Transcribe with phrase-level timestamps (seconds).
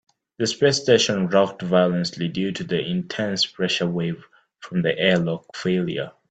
[0.39, 4.25] The space station rocked violently due to the intense pressure wave
[4.59, 6.09] from the airlock failure.